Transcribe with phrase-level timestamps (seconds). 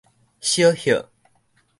[0.39, 1.05] 小歇